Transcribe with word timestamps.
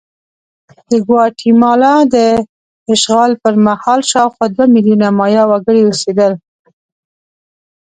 د 0.89 0.91
ګواتیمالا 1.07 1.95
د 2.13 2.15
اشغال 2.93 3.31
پر 3.41 3.53
مهال 3.65 4.01
شاوخوا 4.11 4.45
دوه 4.53 4.65
میلیونه 4.73 5.07
مایا 5.19 5.43
وګړي 5.47 5.81
اوسېدل. 5.85 6.31